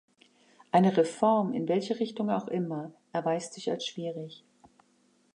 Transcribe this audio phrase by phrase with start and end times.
[0.71, 4.43] Eine Reform, in welche Richtung auch immer, erweist sich als schwierig.